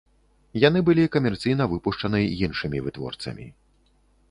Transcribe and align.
Яны 0.61 0.79
былі 0.87 1.03
камерцыйна 1.15 1.67
выпушчаны 1.75 2.23
іншымі 2.49 2.83
вытворцамі. 2.89 3.49